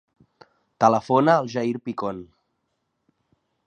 [0.85, 2.27] Telefona al Jair Picon.